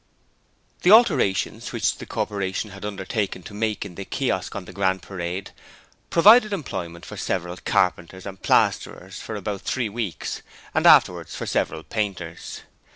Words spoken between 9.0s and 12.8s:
for about three weeks, and afterwards for several painters.